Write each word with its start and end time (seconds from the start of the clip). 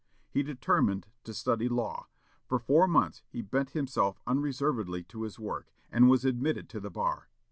He 0.31 0.41
determined 0.41 1.05
to 1.25 1.31
study 1.35 1.69
law. 1.69 2.07
For 2.47 2.57
four 2.57 2.87
months, 2.87 3.21
he 3.29 3.43
bent 3.43 3.73
himself 3.77 4.19
unreservedly 4.25 5.03
to 5.03 5.21
his 5.21 5.37
work, 5.37 5.71
and 5.91 6.09
was 6.09 6.25
admitted 6.25 6.69
to 6.69 6.79
the 6.79 6.89
bar. 6.89 7.29